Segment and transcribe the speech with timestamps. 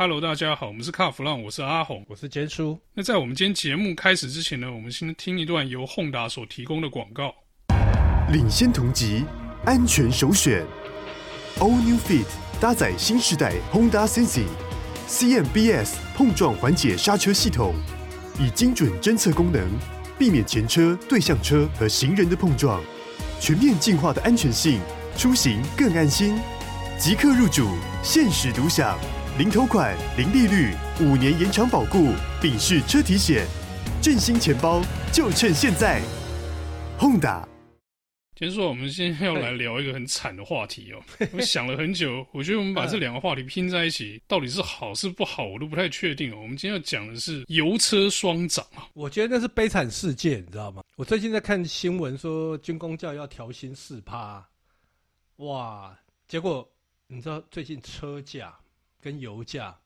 [0.00, 2.78] Hello，大家好，我们是卡弗浪，我是阿红，我是坚叔。
[2.94, 7.34] 那在我们今天节目开始之前呢，我们先听一段由 Honda 所提供的广告。
[8.30, 9.24] 领先同级，
[9.64, 10.64] 安全首选。
[11.58, 12.26] All New Fit
[12.60, 14.46] 搭载新时代 Honda Sensing
[15.08, 17.74] CMBS 碰撞缓解刹车系统，
[18.38, 19.68] 以精准侦测功能，
[20.16, 22.80] 避免前车、对向车和行人的碰撞，
[23.40, 24.80] 全面进化的安全性，
[25.16, 26.38] 出行更安心。
[26.96, 27.68] 即刻入主，
[28.04, 28.96] 限时独享。
[29.38, 33.46] 零头款、零利率、五年延长保固，并试车体险，
[34.02, 34.82] 振兴钱包
[35.12, 36.02] 就趁现在。
[36.98, 37.46] Honda。
[38.34, 41.00] 先说，我们今天要来聊一个很惨的话题哦。
[41.32, 46.38] 我想了很久，我觉得我们把这两个话题拼在一起，到底是好是不好，我都不太确定哦。
[46.42, 48.88] 我们今天要讲的是油车双涨啊。
[48.92, 50.82] 我觉得那是悲惨世界，你知道吗？
[50.96, 54.44] 我最近在看新闻说军工教要调薪四趴，
[55.36, 55.96] 哇！
[56.26, 56.68] 结果
[57.06, 58.52] 你知道最近车价？
[59.00, 59.78] 跟油价，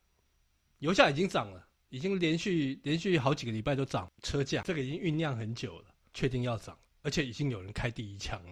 [0.78, 4.10] 油价已经涨了，已经连续连续好几个礼拜都涨。
[4.22, 8.50] 车价这个已经酝酿很久了，确定要涨，而且已经有人开第一枪了。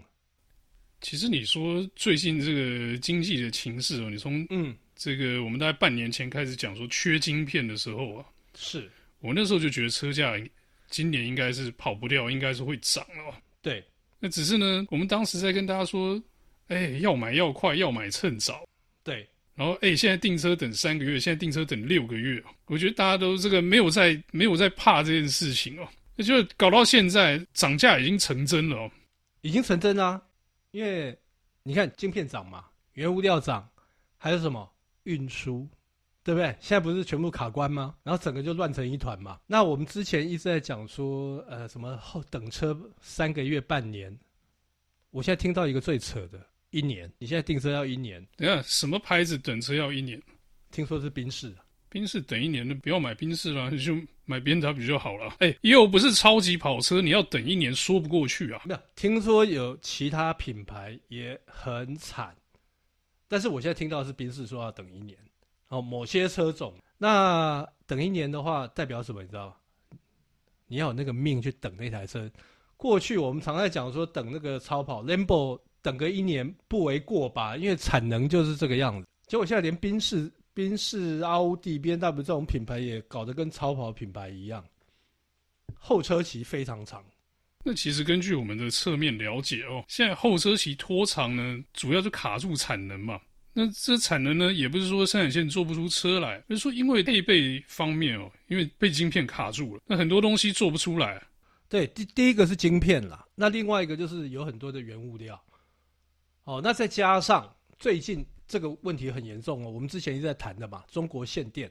[1.00, 10.34] 其实你说最近这个经济的情势哦，你从嗯这个我们大概半年前开始讲说缺晶片的时候啊，是我那时候就觉得车价
[10.90, 13.40] 今年应该是跑不掉，应该是会涨了。
[13.62, 13.82] 对，
[14.18, 16.22] 那只是呢，我们当时在跟大家说，
[16.66, 18.68] 哎，要买要快，要买趁早。
[19.02, 19.26] 对。
[19.60, 22.42] 然后，哎，现在订车等三个月，现在订车等六个月。
[22.64, 25.86] 我觉得大家都这个没有在没有在怕这件事情哦，
[26.16, 28.90] 那就搞到现在涨价已经成真了哦，
[29.42, 30.18] 已经成真啦。
[30.70, 31.14] 因为
[31.62, 33.68] 你看晶片涨嘛，原物料涨，
[34.16, 34.66] 还有什么
[35.02, 35.68] 运输，
[36.24, 36.46] 对不对？
[36.58, 37.94] 现在不是全部卡关吗？
[38.02, 39.38] 然后整个就乱成一团嘛。
[39.46, 44.18] 那我们之前一直在讲说，呃，什么后等车三个月、半年，
[45.10, 46.46] 我现在听到一个最扯的。
[46.70, 48.24] 一年，你现在订车要一年。
[48.36, 50.20] 等下，什么牌子等车要一年？
[50.70, 51.54] 听说是宾士。
[51.88, 55.26] 宾士等一年，那不要买宾士了，你就买 BMW 就好了。
[55.40, 58.62] 哎、欸，又不是超级跑车，你要等一年，说不过去啊。
[58.64, 62.36] 没有，听说有其他品牌也很惨，
[63.26, 65.18] 但是我现在听到是宾士说要等一年。
[65.66, 69.22] 哦，某些车种，那等一年的话，代表什么？
[69.22, 69.56] 你知道吗？
[70.68, 72.30] 你要有那个命去等那台车。
[72.76, 75.58] 过去我们常在讲说，等那个超跑 Lambo。
[75.82, 79.06] 等个一年不为过吧，因为产能就是这个样子。
[79.26, 84.64] 结果现在连宾士、宾士、奥迪、B N W 这种品牌也搞得跟超跑品牌一样，
[85.74, 87.04] 后车期非常长。
[87.62, 93.20] 那其实根据我们的侧面了解哦，现在后车期拖长呢，主要就卡住产能嘛。
[93.52, 101.22] 那这产能呢，也不是说生产线做不出车来，而是说因为配备方面哦，因为被晶片卡住了，那很多东西做不出来。
[101.68, 105.40] 对，第第一个是晶片啦，那另外一个就是有很多的原物料。
[106.50, 111.70] 哦，那再加上最近这个问题很严重哦，我们之前一直在谈的嘛，中国限电，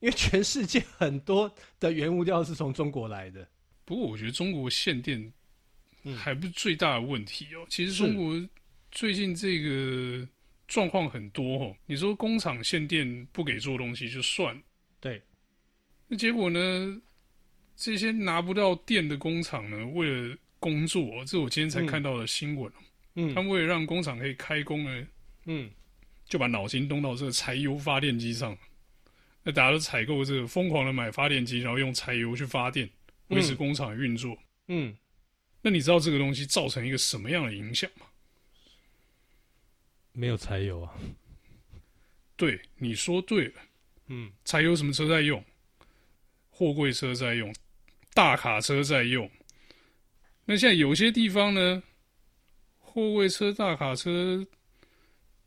[0.00, 3.46] 因为全世界很多的原物料是从中国来的。
[3.84, 5.30] 不过我觉得中国限电
[6.16, 7.60] 还不是最大的问题哦。
[7.60, 8.48] 嗯、其实中国
[8.90, 10.26] 最近这个
[10.66, 11.76] 状况很多哦。
[11.84, 14.58] 你说工厂限电不给做东西就算，
[14.98, 15.20] 对，
[16.08, 17.02] 那结果呢？
[17.76, 22.72] 这些拿不到电的工厂呢，为了工作，这是我今天才看到的新闻。
[22.78, 22.84] 嗯
[23.14, 25.06] 嗯，他们为了让工厂可以开工呢，
[25.46, 25.70] 嗯，
[26.26, 28.56] 就把脑筋动到这个柴油发电机上。
[29.42, 32.88] 那大家都采购这个，疯狂的买发电机，然后用柴油去发电，
[33.28, 34.36] 维持工厂运作。
[34.68, 34.96] 嗯，
[35.60, 38.06] 那你知道这个东西造成一个什么样的影响吗？
[40.12, 40.94] 没有柴油啊。
[42.36, 43.54] 对，你说对了。
[44.06, 45.44] 嗯，柴油什么车在用？
[46.50, 47.54] 货柜车在用，
[48.12, 49.30] 大卡车在用。
[50.44, 51.82] 那现在有些地方呢？
[52.94, 54.46] 货柜车、大卡车，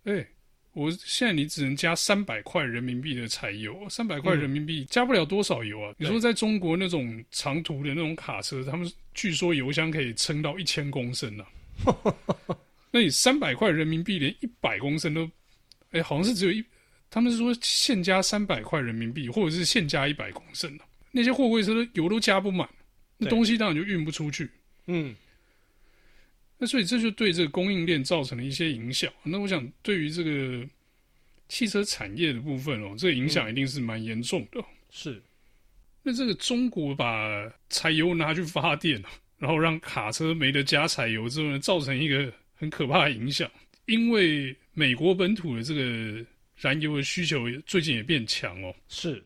[0.04, 0.28] 哎、欸，
[0.74, 5.96] 我现在你只能加三百块人民币的柴油，三百块人民币加不了多少油啊！
[5.98, 11.46] 你说在中国那种长途的那种卡车，他们据说油箱可以撑到一千公升呢、
[11.86, 12.14] 啊。
[12.92, 15.24] 那你三百块人民币连一百公升都，
[15.92, 16.62] 哎、欸，好像是只有一，
[17.10, 20.88] 他们是说限加三百块人民币，或者是限加一百公升的、啊。
[21.14, 22.68] 那些货柜车的油都加不满，
[23.18, 24.52] 那东西当然就运不出去。
[24.88, 25.16] 嗯。
[26.60, 29.14] 那所以这就对这个供应链造成了一些影响。
[29.22, 30.68] 那我想，对于这个
[31.48, 34.60] 汽车产业的部分哦，这个影响一定是蛮严重的。
[34.90, 35.22] 是。
[36.02, 39.00] 那这个中国把柴油拿去发电，
[39.38, 43.48] 然后让卡车没得加柴油之后呢，造成一个很可怕的影响。
[43.86, 46.26] 因为美国本土的这个
[46.56, 48.74] 燃油的需求最近也变强哦。
[48.88, 49.24] 是。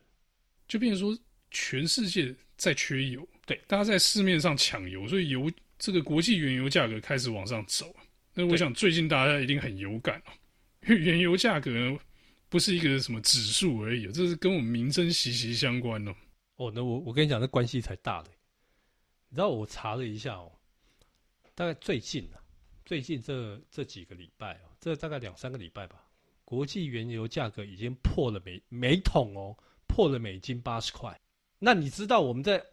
[0.68, 1.18] 就变成说，
[1.50, 5.50] 全世界在缺油，对，大家在市面上抢油，所以油。
[5.82, 7.92] 这个国际原油价格开始往上走，
[8.34, 10.22] 那我想最近大家一定很有感，
[10.86, 11.98] 因为原油价格
[12.48, 16.14] 不是一个什么指数而已，这是跟我们民生息息相关哦。
[16.54, 18.28] 哦，那我我跟你讲，那关系才大嘞。
[19.28, 20.52] 你知道我查了一下哦，
[21.52, 22.38] 大概最近啊，
[22.84, 26.00] 最近这这几个礼拜哦，这大概两三个礼拜吧，
[26.44, 29.58] 国际原油价格已经破了每每桶哦，
[29.88, 31.20] 破了美金八十块。
[31.58, 32.64] 那你知道我们在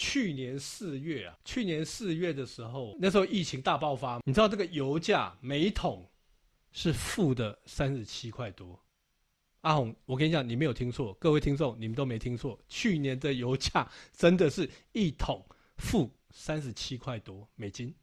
[0.00, 6.10] 去年四月啊，去年四月的时候，那时候疫情大爆发，你知道这个油价每桶
[6.72, 8.82] 是负的三十七块多。
[9.60, 13.86] 阿红，我跟你讲，你没有听错，各位听众，你们都没听错，去年的油价
[14.16, 15.44] 真的是一桶
[15.76, 17.94] 负三十七块多美金。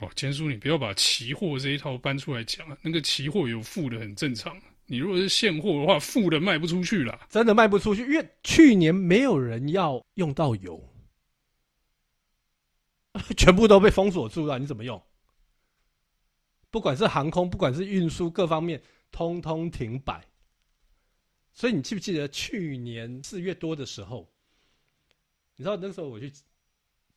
[0.00, 4.60] 哦，坚叔，你不要把期货这一套搬出来讲啊，那个期货有负的很正常。
[4.92, 10.82] 你如果是现货的话，负的卖不出去了，真的卖不出去，因为去年没有人要用到油，
[13.38, 15.00] 全部都被封锁住了，你怎么用？
[16.72, 18.82] 不管是航空，不管是运输，各方面
[19.12, 20.24] 通通停摆。
[21.52, 24.28] 所以你记不记得去年四月多的时候？
[25.54, 26.32] 你知道那时候我去，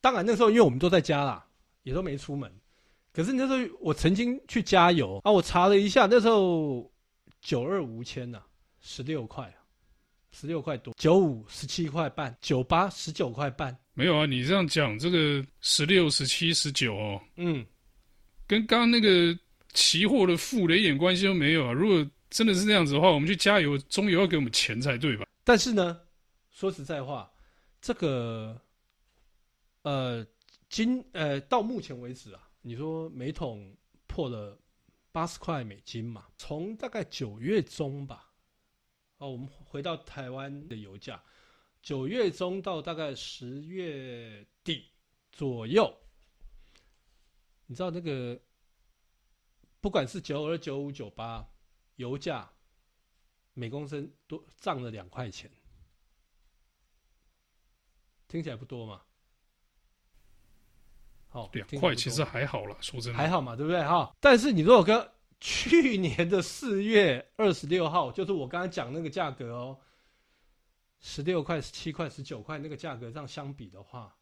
[0.00, 1.44] 当然那时候因为我们都在家啦，
[1.82, 2.48] 也都没出门。
[3.12, 6.93] 可是那时候我曾经去加油啊，我查了一下，那时候。
[7.44, 8.42] 九二无铅呐，
[8.80, 9.54] 十六块，
[10.32, 13.76] 十六块多；九五十七块半，九八十九块半。
[13.92, 17.64] 没有啊，你这样讲这个十六、十七、十九哦，嗯，
[18.46, 19.38] 跟刚刚那个
[19.74, 21.72] 期货的负的一点关系都没有啊。
[21.72, 25.26] 如果真的是这样子的话，我们去加油，中油要给我们钱才对吧？
[25.44, 26.00] 但是呢，
[26.50, 27.30] 说实在话，
[27.82, 28.58] 这个
[29.82, 30.26] 呃，
[30.70, 33.70] 今呃到目前为止啊，你说每桶
[34.06, 34.58] 破了。
[35.14, 38.34] 八十块美金嘛，从大概九月中吧，
[39.18, 41.22] 哦，我们回到台湾的油价，
[41.80, 44.90] 九月中到大概十月底
[45.30, 45.96] 左右，
[47.66, 48.42] 你知道那个，
[49.80, 51.48] 不管是九二、九五、九八，
[51.94, 52.52] 油价
[53.52, 55.48] 每公升都涨了两块钱，
[58.26, 59.06] 听起来不多嘛？
[61.34, 64.14] 哦，两块其实还好了，说真的还好嘛，对不对哈？
[64.20, 65.10] 但是你如果跟
[65.40, 69.80] 去年的四月二十六号，就是我刚才讲那个价格哦，
[71.00, 74.16] 十六块、十七块、十九块那个价格这样相比的话，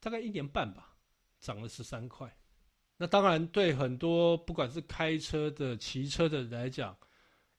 [0.00, 0.94] 大概一年半吧，
[1.40, 2.36] 涨了十三块。
[2.98, 6.94] 那当然对很多不管是开车的、骑车的人来讲，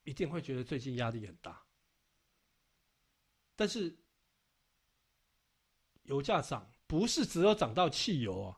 [0.04, 1.60] 一定会觉得最近压力很大。
[3.56, 3.98] 但是
[6.04, 6.70] 油价涨。
[6.88, 8.58] 不是只有涨到汽油啊，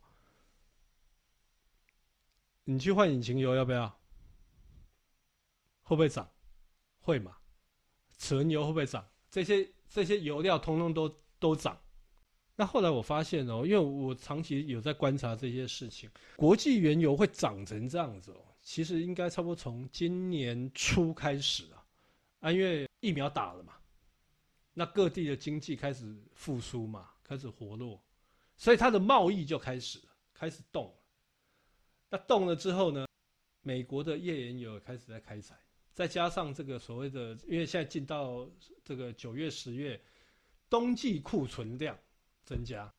[2.64, 3.88] 你去换引擎油要不要？
[5.84, 6.30] 会不会涨？
[7.00, 7.38] 会嘛？
[8.18, 9.08] 齿轮油会不会涨？
[9.30, 11.08] 这些这些油料通通都
[11.40, 11.80] 都涨。
[12.56, 21.86] 那后来我发现哦，因为我长期有在观察这些事情，国际原油会涨成这样子哦，其实应该差不多从今年初开始啊，
[22.40, 23.74] 啊，因为疫苗打了嘛，
[24.74, 28.02] 那各地的经济开始复苏嘛，开始活络。
[28.58, 30.94] 所以它的贸易就开始了，开始动了。
[32.10, 33.06] 那动了之后呢，
[33.62, 35.60] 美国的页岩油开始在开采，
[35.94, 38.50] 再加上这个所谓的，因为现在进到
[38.84, 40.00] 这个九月、十月，
[40.70, 41.98] 冬季库存量
[42.44, 42.94] 增加，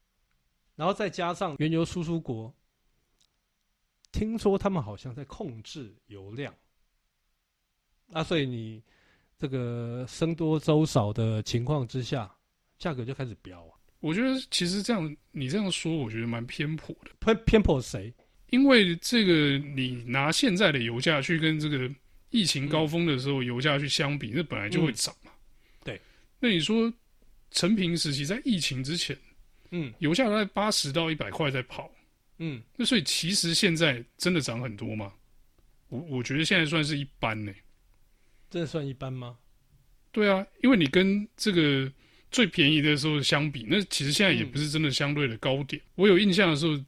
[0.74, 2.52] 然后再加上原油输出国，
[4.12, 6.54] 听说他们好像在控制油量，
[8.06, 8.82] 那所以你
[9.38, 12.36] 这个僧多粥少的情况之下，
[12.78, 13.75] 价格就开始飙啊。
[14.00, 17.10] 我觉得其实这样，你这样说，我觉得蛮偏颇的。
[17.18, 18.12] 偏偏颇谁？
[18.50, 21.90] 因为这个，你拿现在的油价去跟这个
[22.30, 25.32] 疫情高峰的时候油价去相比，那、嗯、本来就会涨嘛。
[25.82, 26.00] 对。
[26.38, 26.92] 那你说，
[27.50, 29.16] 成平时期在疫情之前，
[29.70, 31.90] 嗯，油价在八十到一百块在跑，
[32.38, 35.12] 嗯，那所以其实现在真的涨很多吗？
[35.88, 37.58] 我我觉得现在算是一般呢、欸。
[38.50, 39.38] 真的算一般吗？
[40.12, 41.90] 对啊，因为你跟这个。
[42.36, 45.80] 最便宜的时候相比，那其实现在也不是真的相对的高点。
[45.80, 46.78] 嗯、我有印象的时候，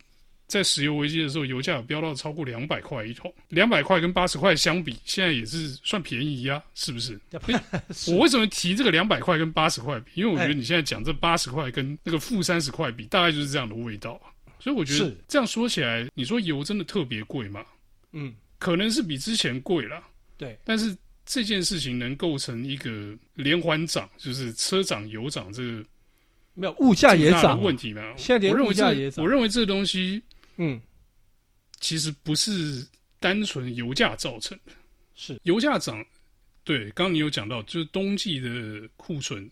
[0.47, 3.35] 在石油危机的时候，油价有飙到超过两百块一桶。
[3.49, 7.19] 两百块跟八十块相比，现在也是算便宜呀、啊，是不是？
[7.95, 10.21] 是我为什么提这个两百块跟八十块比？
[10.21, 14.21] 因为我觉得你现在讲这八十块跟那个负三十块比，大概就是这样的味道。
[14.61, 17.64] 所以我觉得这样说起来，你说油真的特别贵吗？
[18.12, 20.05] 嗯，可能是比之前贵了。
[20.37, 20.95] 对，但是。
[21.28, 25.85] 这件事情能构成一个连环涨，就是车涨油涨，这个
[26.54, 28.14] 没有物价也涨问题吗？
[28.16, 29.23] 现在连物价也涨。
[29.23, 30.23] 我认为这个东西，
[30.56, 30.80] 嗯，
[31.80, 32.82] 其实不是
[33.20, 34.73] 单纯油价造成的，
[35.14, 36.02] 是油价涨。
[36.64, 39.50] 对，刚刚你有讲到，就是冬季的库存，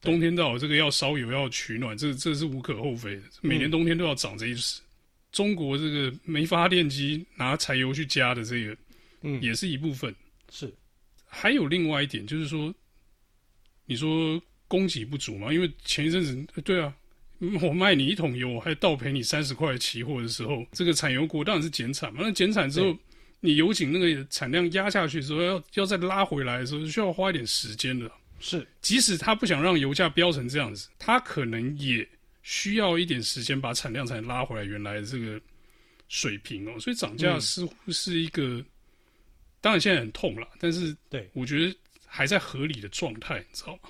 [0.00, 3.22] 冬天到了，这个要烧油要取暖，这这是无可厚非的。
[3.40, 4.80] 每年冬天都要涨这一时。
[4.80, 4.84] 嗯、
[5.30, 8.76] 中国这个没发电机拿柴油去加的这个，
[9.22, 10.12] 嗯，也是一部分。
[10.50, 10.72] 是，
[11.34, 12.72] 还有另外一点就是说，
[13.86, 15.50] 你说供给不足嘛？
[15.50, 16.94] 因为前一阵子，对啊，
[17.62, 22.20] 我卖你一桶油，我还倒赔你三十块期货的时候，这个产油国当然是减产嘛。
[22.22, 22.94] 那减产之后，
[23.40, 28.10] 你油井那个产量压下去之后，要要再拉回来的时候，需要花一点时间的。
[28.38, 32.06] 是，即使他不想让油价飙成这样子，他可能也
[32.42, 35.40] 需要一点时间把产量才能拉回来原来的这个
[36.08, 36.78] 水平哦。
[36.78, 38.64] 所以涨价似乎是一个，嗯、
[39.62, 43.88] 当然现在很痛了，但是对我觉得还在合理的状态，你知道吗？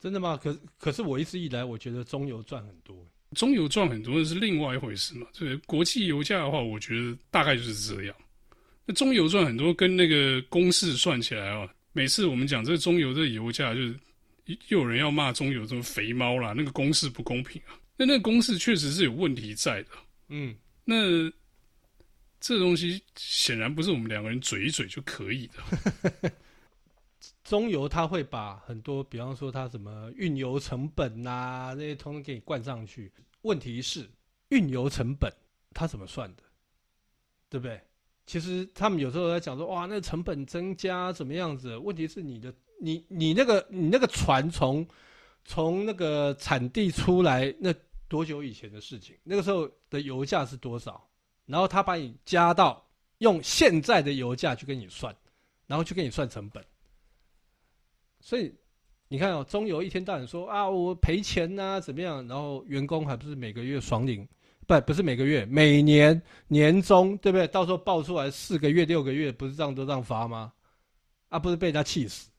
[0.00, 0.38] 真的吗？
[0.40, 2.96] 可可是我一直以来我觉得中油赚很多，
[3.34, 5.26] 中油赚很多那是另外一回事嘛。
[5.36, 8.14] 对，国际油价的话，我觉得大概就是这样。
[8.86, 11.68] 那中油赚很多，跟那个公式算起来啊。
[11.92, 13.98] 每次我们讲这个中油这油价，就是
[14.68, 17.74] 又有人要骂中油这么肥猫啦，那个公式不公平啊。
[17.96, 19.88] 那那个公式确实是有问题在的。
[20.28, 21.28] 嗯，那
[22.40, 26.32] 这东西显然不是我们两个人嘴一嘴就可以的。
[27.42, 33.12] 中油他会把很多，比方说他什么运油成本呐，那些通通给你灌上去。
[33.42, 34.08] 问题是
[34.50, 35.32] 运油成本
[35.72, 36.42] 他怎么算的？
[37.48, 37.80] 对不对？
[38.26, 41.74] 其实他们有时候在讲说，哇，那成本增加怎么样子？
[41.78, 44.86] 问题是你的，你你那个你那个船从
[45.46, 47.74] 从那个产地出来，那
[48.06, 49.16] 多久以前的事情？
[49.24, 51.07] 那个时候的油价是多少？
[51.48, 52.86] 然后他把你加到
[53.18, 55.12] 用现在的油价去跟你算，
[55.66, 56.64] 然后去跟你算成本。
[58.20, 58.54] 所以
[59.08, 62.24] 你看哦，中油一天到晚说啊，我赔钱呐、怎么样？
[62.28, 64.28] 然后员工还不是每个月爽领？
[64.66, 67.48] 不，不是每个月，每年年终，对不对？
[67.48, 70.52] 到时候报出来四个月、六个月，不是这样都这样发吗？
[71.30, 72.30] 啊，不是被人家气死？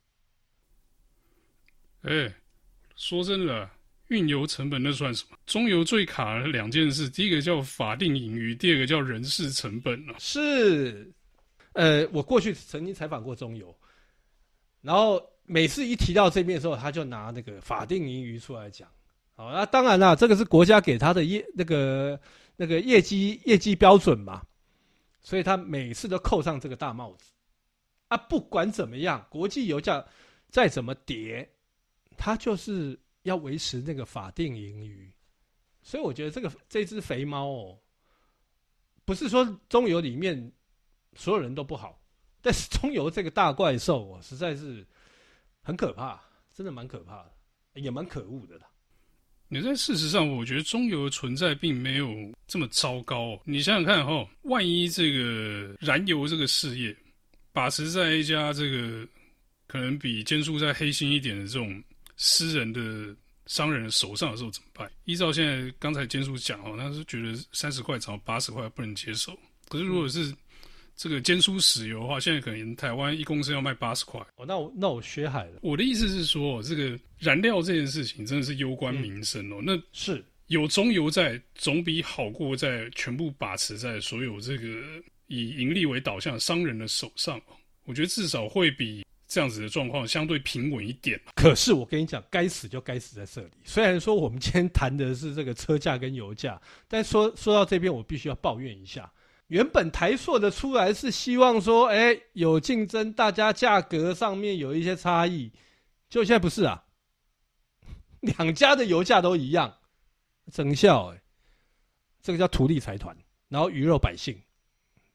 [2.01, 2.32] 哎、
[2.96, 3.70] 说真的，
[4.10, 5.38] 运油成本那算什么？
[5.46, 10.16] 中油最卡的两件事，第一个叫法定盈余，第二个叫人事成本啊。
[10.20, 11.12] 是，
[11.74, 13.75] 呃，我过去曾经采访过中油，
[14.82, 18.88] 然后每次一提到这边的时候，他就拿那个法定盈余出来讲。
[19.36, 22.20] 好，那当然了，这个是国家给他的业那个
[22.58, 24.42] 那个业绩业绩标准嘛，
[25.22, 27.32] 所以他每次都扣上这个大帽子。
[28.08, 30.04] 啊，不管怎么样，国际油价
[30.50, 31.48] 再怎么跌，
[32.18, 35.12] 他就是要维持那个法定盈余。
[35.82, 37.80] 所以我觉得这个这只肥猫哦，
[39.06, 40.52] 不是说中油里面
[41.16, 42.00] 所有人都不好，
[42.42, 44.86] 但是中油这个大怪兽哦，实在是
[45.62, 46.22] 很可怕，
[46.54, 47.34] 真的蛮可怕的，
[47.82, 48.68] 也蛮可恶的啦。
[49.48, 52.14] 你在事实上，我觉得中油的存在并没有
[52.46, 53.42] 这么糟糕。
[53.46, 56.96] 你想想看哈，万一这个燃油这个事业
[57.52, 59.08] 把持在一家这个
[59.66, 61.84] 可能比坚叔再黑心一点的这种
[62.22, 63.16] 私人的
[63.48, 64.92] 商人的手上的时候怎么办？
[65.06, 69.36] 依照现在刚才坚叔讲哦，他是觉得三十块涨到八十块不能接受。
[69.70, 70.36] 可是如果是
[70.98, 74.20] 这个坚叔石油的话，现在可能台湾一公升要卖八十块。
[74.36, 75.60] 哦，那我那我学海了。
[75.62, 79.58] 我的意思是说，这个燃料这件事情真的是攸关民生哦。
[79.62, 84.68] 嗯、那是有中油在，总比好过在全部把持在所有这个
[85.28, 87.42] 以盈利为导向的商人的手上。
[87.86, 91.18] 我觉得至少会比这样子的状况相对平稳一点。
[91.36, 93.52] 可是我跟你讲，该死就该死在这里。
[93.64, 99.10] 虽然说我们今天谈的是这个车价跟油价，但说说到这边，我必须要抱怨一下。
[99.48, 105.52] 原本台塑的出来是希望说，哎、有竞争，大家价格上面有一些差异，
[106.10, 106.84] 就现在不是啊，
[108.22, 109.78] 两家的油价都一样，
[110.52, 111.22] 增效哎，
[112.22, 113.16] 这个叫图利财团，
[113.48, 114.40] 然后鱼肉百姓，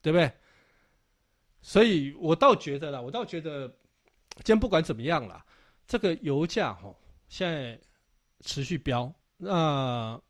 [0.00, 0.32] 对不对？
[1.62, 3.72] 所以我倒觉得啦，我倒觉得，
[4.36, 5.44] 今天不管怎么样啦，
[5.86, 6.94] 这个油价哈，
[7.28, 7.80] 现在
[8.40, 10.20] 持续飙，那。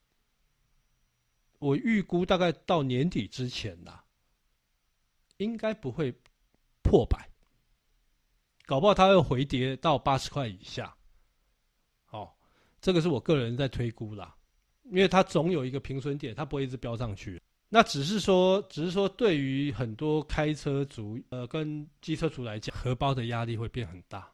[1.61, 3.99] 我预估大概到年底之前呐，
[5.39, 6.15] 应该不会
[6.83, 7.31] 破百，
[8.67, 10.95] 搞不好它会回跌到八十块以下。
[12.05, 12.37] 好，
[12.83, 14.37] 这个是我个人在推估啦，
[14.83, 17.41] 因为它总有一个平衡点，它不会一直飙上去。
[17.75, 24.31] 那只是说，只是说，对于很多开车族呃跟机车族来讲，荷包的压力会变很大。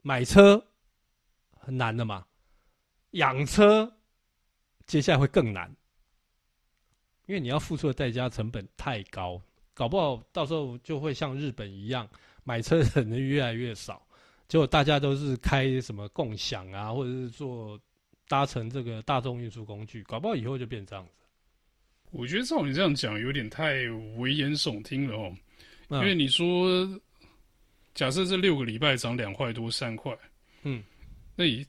[0.00, 0.66] 买车
[1.58, 2.26] 很难的嘛，
[3.10, 3.92] 养车。
[4.86, 5.70] 接下来会更难，
[7.26, 9.38] 因为你要付出的代价成本太高，
[9.74, 12.08] 搞不好到时候就会像日本一样，
[12.44, 14.00] 买车的人越来越少，
[14.48, 17.78] 结果大家都是开什么共享啊，或者是做
[18.26, 21.12] 搭乘这个大众运输工具，搞不好以后就变这样子。
[22.16, 23.74] 我觉得照你这样讲，有点太
[24.16, 25.36] 危言耸听了哦，
[25.88, 26.88] 因为你说，
[27.94, 30.16] 假设这六个礼拜涨两块多三块，
[30.62, 30.82] 嗯，
[31.34, 31.66] 那一。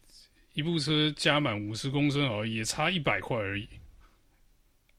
[0.54, 3.70] 一部车加满五十公升而已，也差一百块而已，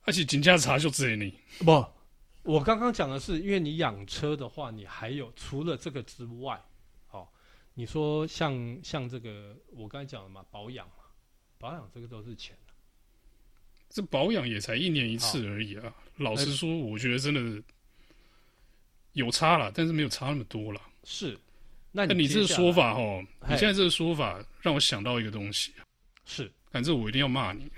[0.03, 1.37] 而且金价差就这里。
[1.59, 1.85] 不，
[2.45, 6.63] 我刚刚讲的是，因为你养车的话，你还有除了这个之外，
[7.11, 7.27] 哦，
[7.75, 11.03] 你说像像这个我刚才讲了嘛，保养嘛，
[11.59, 12.57] 保养这个都是钱。
[13.89, 15.93] 这保养也才一年一次而已啊！
[16.17, 17.63] 老实说，我觉得真的
[19.13, 20.81] 有差了，但是没有差那么多了。
[21.05, 21.39] 是，
[21.91, 25.73] 那你，你这个说法哦，你现在这个说法让我想到一个东西，
[26.27, 27.71] 是，反正我一定要骂你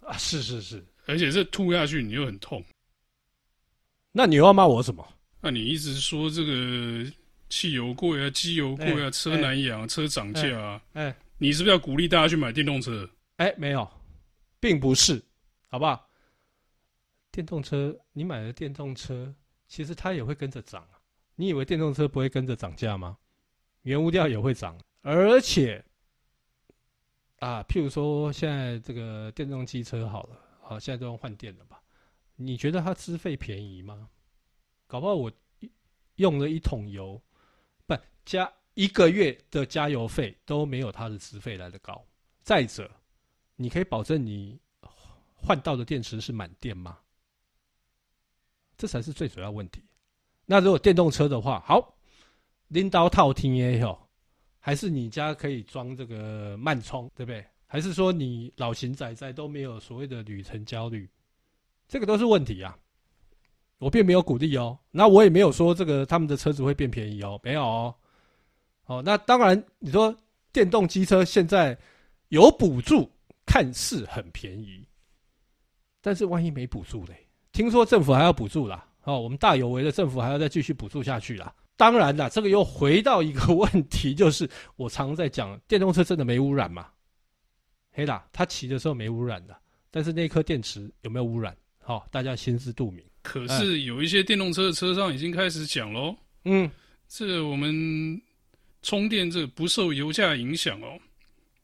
[0.00, 0.16] 啊！
[0.18, 2.62] 是是是，而且这吐下去你又很痛，
[4.12, 5.06] 那你又要骂我什么？
[5.40, 7.10] 那你一直说这个
[7.48, 13.08] 汽油贵啊，机油贵啊，车难养，车涨价啊，哎，你是不是要鼓励大家去买电动车？
[13.36, 13.88] 哎，没有，
[14.60, 15.22] 并不是。
[15.74, 16.08] 好不好？
[17.32, 19.34] 电动车，你买了电动车，
[19.66, 20.88] 其实它也会跟着涨。
[21.34, 23.18] 你以为电动车不会跟着涨价吗？
[23.82, 25.84] 原物料也会涨，而且
[27.40, 31.82] 啊，譬如说现在这个电动机车好了，好，现在都用换电了吧？
[32.36, 34.08] 你觉得它资费便宜吗？
[34.86, 35.32] 搞不好我
[36.14, 37.20] 用了一桶油，
[37.84, 42.06] 不加一个月的加油费都没有它的资费来得高。
[42.42, 42.88] 再者，
[43.56, 44.60] 你可以保证你。
[45.44, 46.98] 换到的电池是满电吗？
[48.76, 49.84] 这才是最主要问题。
[50.46, 51.96] 那如果电动车的话，好，
[52.68, 53.96] 拎刀套听也有，
[54.58, 57.44] 还是你家可以装这个慢充，对不对？
[57.66, 61.08] 还是说你老型仔仔都没有所谓的旅程焦虑？
[61.86, 62.76] 这个都是问题啊。
[63.78, 67.94] 我并没有鼓励哦，那我也没有说这个他们的车子会变便宜哦，没有哦。
[68.86, 70.16] 哦，那当然，你说
[70.52, 71.76] 电动机车现在
[72.28, 73.10] 有补助，
[73.44, 74.86] 看似很便宜。
[76.04, 77.26] 但是万一没补助嘞？
[77.50, 78.86] 听说政府还要补助啦。
[79.04, 81.50] 哦，我们大有为的政府还要再继续补助下去啦。
[81.76, 86.88] 当然啦，这个又回到一个问题，就是我常在讲，电动车真的没污染吗？
[87.90, 89.56] 黑啦，他骑的时候没污染的，
[89.90, 91.56] 但是那颗电池有没有污染？
[91.78, 93.02] 好、哦，大家心知肚明。
[93.22, 96.70] 可是有一些电动车的车上已经开始讲喽，嗯，
[97.08, 98.20] 这个我们
[98.82, 101.00] 充电这个不受油价影响哦，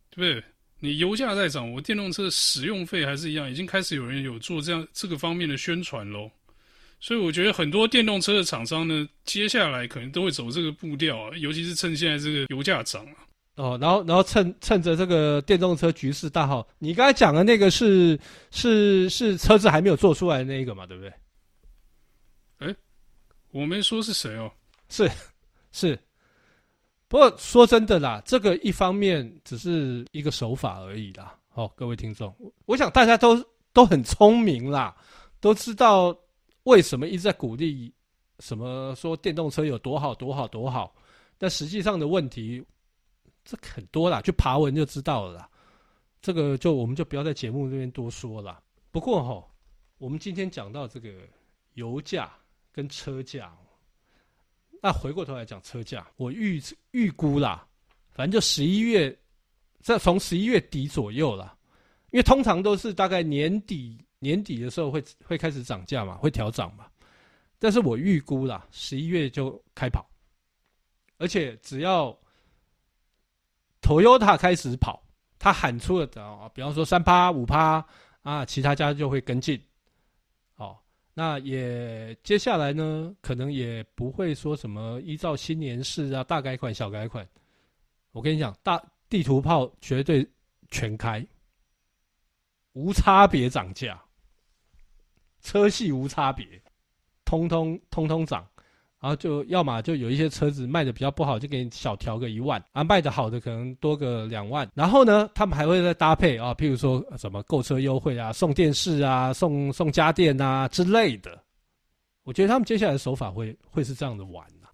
[0.09, 0.45] 对不对？
[0.81, 6.31] 你油价在涨，我电动车的使用费还是一样，已经开始有人有做这样这个方面的宣传喽。
[6.99, 13.13] 所以我觉得很多电动车的厂商呢，接下来可能都会走这个步调啊，尤其是趁现在这个油价涨啊。
[13.57, 18.19] 哦，然后然后趁趁着这个电动车局势大好，你刚才讲的那个是
[18.51, 21.13] 是是车子还没有做出来的那一个嘛，对不对？
[22.59, 22.75] 哎，
[23.51, 24.51] 我没说是谁哦，
[24.89, 25.11] 是
[25.73, 25.99] 是。
[27.11, 31.37] 不过说真的啦，这个一方面只是一个手法而已啦。
[31.49, 32.33] 好，各位听众，
[32.67, 34.95] 我想大家都都很聪明啦，
[35.41, 36.17] 都知道
[36.63, 37.93] 为什么一直在鼓励
[38.39, 40.95] 什么说电动车有多好多好多好，
[41.37, 42.65] 但实际上的问题
[43.45, 45.51] 这很多啦，去爬文就知道了啦。
[46.23, 48.63] 这个就我们就不要在节目这边多说了。
[48.93, 49.45] 不过哈，
[49.99, 51.11] 我们今天讲到这个
[51.75, 52.31] 油价
[52.71, 53.53] 跟车价。
[54.81, 56.61] 那回过头来讲车价，我预
[56.93, 57.67] 预估啦，
[58.13, 59.15] 反正就十一月，
[59.83, 61.55] 这从十一月底左右啦，
[62.11, 66.87] 因为通常都是大概年底年底的时候会会开始涨价嘛，会调涨嘛。
[67.59, 70.09] 但是我预估啦，十一月就开跑，
[71.19, 72.19] 而且只要
[73.83, 75.03] Toyota 开始跑，
[75.39, 77.85] 他喊出了的，比方说三趴五趴
[78.23, 79.63] 啊，其他家就会跟进。
[81.21, 87.29] 那也接下来呢，可能也不会说什么依照新年式啊，大改款、小改款。
[88.13, 90.27] 我跟你讲，大地图炮绝对
[90.71, 91.23] 全开，
[92.73, 94.03] 无差别涨价，
[95.43, 96.47] 车系无差别，
[97.27, 98.49] 通通通通涨。
[99.01, 104.71] 然后就要么就有一些车子卖的比较不好，就给你小调个一万啊；卖的好的可能多个两万。
[104.75, 111.43] 然后呢，他们还会再搭配啊，譬如说什么购车优惠啊、送电视啊、送送家电啊之类的。
[112.25, 114.71] 我觉得他们接下来的手法会会是这样的玩呐、啊。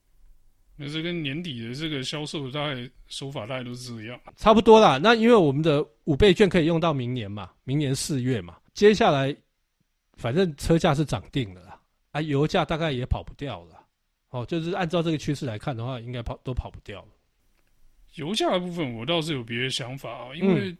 [0.74, 4.98] 那这跟年底的这个销售大概手法大概都是这样，差不多啦。
[5.00, 8.56] 那因为我们的五倍券可以用到明年嘛，明年四月嘛。
[8.74, 9.34] 接下来
[10.16, 13.75] 反正车价是涨定了啦，啊，油价大概也跑不掉了。
[14.36, 17.08] 哦，就是按照这个趋势来看的话，应该跑都跑不掉了。
[18.14, 20.76] 油价的部分，我倒是有别的想法啊，因为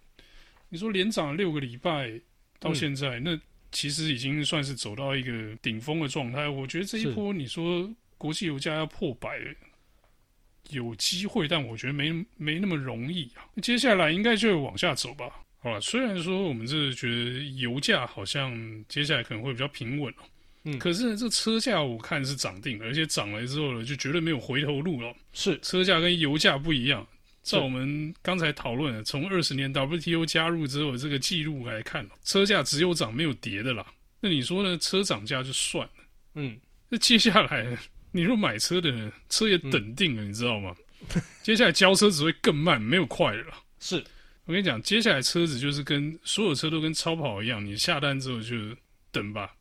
[0.69, 2.21] 你说连涨了六个礼拜
[2.59, 3.40] 到现在，嗯，那
[3.71, 6.49] 其实已经算是走到一个顶峰的状态。
[6.49, 9.38] 我觉得这一波，你说国际油价要破百，
[10.71, 13.45] 有机会，但我觉得没没那么容易啊。
[13.62, 15.45] 接下来应该就会往下走吧。
[15.59, 20.25] 好了，虽然说我们是觉得油价好像接下来可能会比较平稳哦。
[20.66, 25.14] 嗯，可是呢，这车价我看是涨定了，而且涨了之后呢，就绝对没有回头路了。
[25.33, 27.07] 是，车价跟油价不一样。
[27.44, 33.87] 照我们刚才讨论的，从二十年 WTO 加入之后这个记录来看，车价只有涨没有跌的啦。
[34.20, 34.76] 那你说呢？
[34.79, 35.92] 车涨价就算了，
[36.35, 37.79] 嗯，那接下来，
[38.11, 40.74] 你说买车的人，车也等定了，嗯、你知道吗？
[41.44, 43.55] 接下来交车只会更慢，没有快了。
[43.79, 44.02] 是
[44.46, 48.57] 我跟你讲，接下来车子就是跟所有车都跟超跑一样，你下单之后就
[49.12, 49.55] 等吧，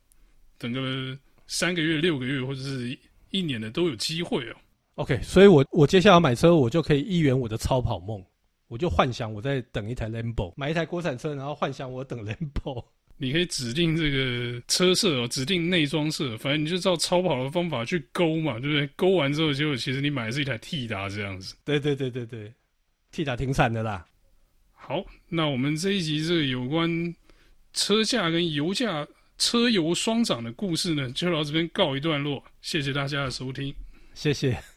[0.58, 1.16] 等个
[1.46, 2.98] 三个月、六个月或者是
[3.30, 4.56] 一年的都有机会哦。
[4.96, 8.24] OK，所以我我接下来买车，我就可以一圆我的超跑梦，
[8.68, 12.84] 我就幻想我在等一台 Lambo，买一台国产车，然后幻想我等 Lambo。
[13.18, 18.86] 你可以指定这个车色哦，指定内装色，反正你就照超跑的方法去勾嘛，对不对？
[18.94, 21.54] 勾完之后，结果其实你买的是一台 T 达这样子。
[21.64, 22.52] 对对对对对
[23.10, 24.06] ，T 达挺惨的啦。
[24.72, 27.14] 好，那我们这一集这个有关
[27.72, 32.42] 车价跟油价、车油双涨的故事呢，就到这边告一段落。
[32.62, 33.74] 谢谢大家的收听，
[34.14, 34.75] 谢谢。